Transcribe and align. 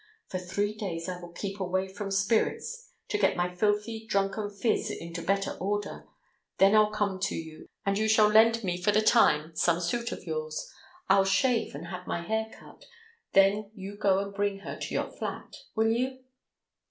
For 0.29 0.39
three 0.39 0.73
days 0.75 1.07
I 1.07 1.21
will 1.21 1.31
keep 1.31 1.59
away 1.59 1.87
from 1.87 2.09
spirits, 2.09 2.89
to 3.09 3.19
get 3.19 3.37
my 3.37 3.53
filthy, 3.53 4.07
drunken 4.09 4.49
phiz 4.49 4.89
into 4.89 5.21
better 5.21 5.51
order. 5.59 6.07
Then 6.57 6.73
I'll 6.75 6.89
come 6.89 7.19
to 7.19 7.35
you, 7.35 7.67
and 7.85 7.99
you 7.99 8.07
shall 8.07 8.27
lend 8.27 8.63
me 8.63 8.81
for 8.81 8.91
the 8.91 9.03
time 9.03 9.55
some 9.55 9.79
suit 9.79 10.11
of 10.11 10.23
yours; 10.25 10.73
I'll 11.07 11.23
shave 11.23 11.75
and 11.75 11.85
have 11.89 12.07
my 12.07 12.23
hair 12.23 12.49
cut, 12.51 12.83
then 13.33 13.69
you 13.75 13.95
go 13.95 14.17
and 14.17 14.33
bring 14.33 14.61
her 14.61 14.75
to 14.75 14.91
your 14.91 15.11
flat. 15.11 15.53
Will 15.75 15.91
you?" 15.91 16.23